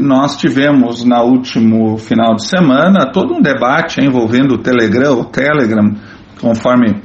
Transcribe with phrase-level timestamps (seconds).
[0.00, 5.92] Nós tivemos no último final de semana todo um debate envolvendo o Telegram, o Telegram,
[6.40, 7.02] conforme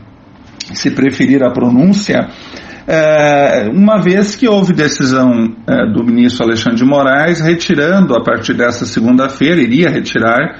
[0.76, 2.30] se preferir a pronúncia,
[2.86, 8.54] é, uma vez que houve decisão é, do ministro Alexandre de Moraes retirando a partir
[8.54, 10.60] dessa segunda-feira, iria retirar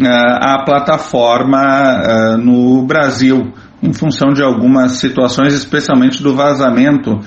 [0.00, 7.20] é, a plataforma no Brasil, em função de algumas situações, especialmente do vazamento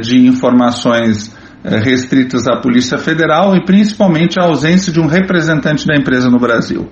[0.00, 6.30] de informações restritas à Polícia Federal e principalmente a ausência de um representante da empresa
[6.30, 6.88] no Brasil.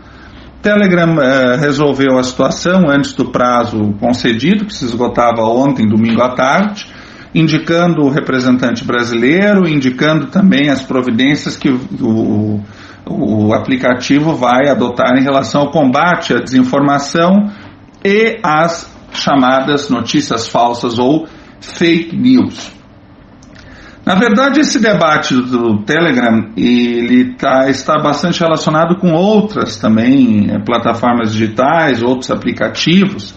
[0.61, 6.35] Telegram eh, resolveu a situação antes do prazo concedido, que se esgotava ontem, domingo à
[6.35, 6.87] tarde,
[7.33, 12.61] indicando o representante brasileiro, indicando também as providências que o,
[13.09, 17.53] o aplicativo vai adotar em relação ao combate à desinformação
[18.05, 21.29] e às chamadas notícias falsas ou
[21.61, 22.76] fake news.
[24.07, 30.61] Na verdade, esse debate do Telegram ele tá, está bastante relacionado com outras também é,
[30.61, 33.35] plataformas digitais, outros aplicativos,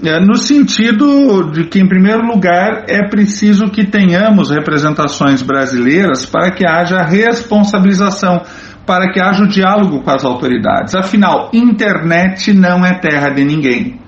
[0.00, 6.52] é, no sentido de que, em primeiro lugar, é preciso que tenhamos representações brasileiras para
[6.52, 8.42] que haja responsabilização,
[8.86, 10.94] para que haja o diálogo com as autoridades.
[10.94, 14.00] Afinal, internet não é terra de ninguém.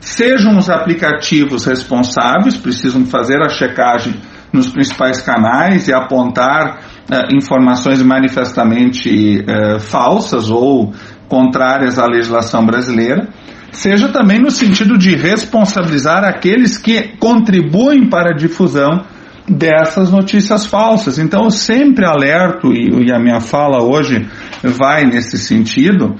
[0.00, 4.16] Sejam os aplicativos responsáveis, precisam fazer a checagem
[4.54, 6.78] nos principais canais e apontar
[7.10, 10.94] uh, informações manifestamente uh, falsas ou
[11.28, 13.28] contrárias à legislação brasileira,
[13.72, 19.04] seja também no sentido de responsabilizar aqueles que contribuem para a difusão
[19.48, 21.18] dessas notícias falsas.
[21.18, 24.26] Então, eu sempre alerto, e, e a minha fala hoje
[24.62, 26.14] vai nesse sentido,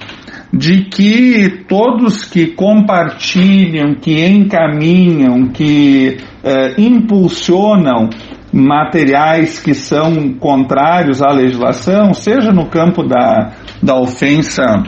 [0.57, 8.09] de que todos que compartilham, que encaminham, que eh, impulsionam
[8.53, 14.81] materiais que são contrários à legislação, seja no campo da, da ofensa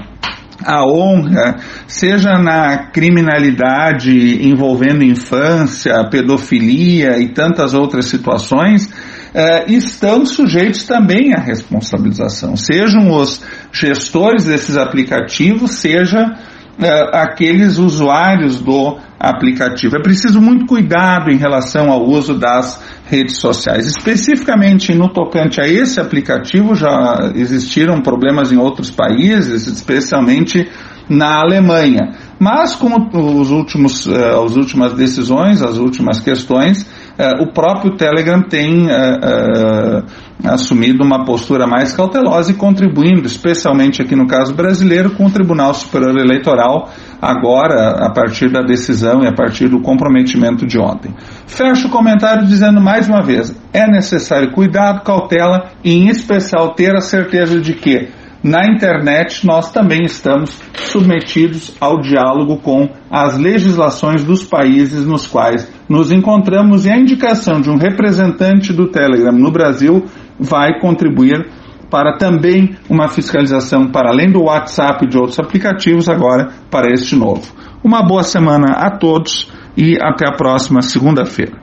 [0.65, 1.57] à honra,
[1.87, 8.89] seja na criminalidade envolvendo infância, pedofilia e tantas outras situações,
[9.37, 18.61] uh, estão sujeitos também à responsabilização, sejam os gestores desses aplicativos, seja uh, aqueles usuários
[18.61, 19.97] do aplicativo.
[19.97, 23.87] É preciso muito cuidado em relação ao uso das redes sociais.
[23.87, 30.71] Especificamente no tocante a esse aplicativo, já existiram problemas em outros países, especialmente
[31.09, 32.13] na Alemanha.
[32.39, 36.87] Mas com os últimos, uh, as últimas decisões, as últimas questões,
[37.19, 40.05] uh, o próprio Telegram tem uh,
[40.45, 45.75] assumido uma postura mais cautelosa e contribuindo, especialmente aqui no caso brasileiro, com o Tribunal
[45.75, 46.91] Superior Eleitoral,
[47.21, 51.15] agora a partir da decisão e a partir do comprometimento de ontem.
[51.47, 56.95] Fecho o comentário dizendo mais uma vez: é necessário cuidado, cautela e, em especial, ter
[56.95, 58.09] a certeza de que
[58.43, 65.71] na internet nós também estamos submetidos ao diálogo com as legislações dos países nos quais
[65.89, 70.05] nos encontramos e a indicação de um representante do Telegram no Brasil
[70.39, 71.49] vai contribuir
[71.91, 77.15] para também uma fiscalização para além do WhatsApp e de outros aplicativos agora para este
[77.15, 77.43] novo.
[77.83, 81.61] Uma boa semana a todos e até a próxima segunda-feira.